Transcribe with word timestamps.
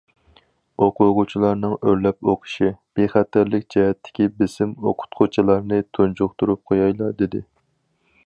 ئوقۇغۇچىلارنىڭ 0.83 1.75
ئۆرلەپ 1.89 2.29
ئوقۇشى، 2.31 2.69
بىخەتەرلىكى 2.99 3.67
جەھەتتىكى 3.77 4.27
بېسىم 4.41 4.73
ئوقۇتقۇچىلارنى 4.91 5.81
تۇنجۇقتۇرۇپ 5.99 6.65
قويايلا 6.71 7.11
دېدى. 7.23 7.45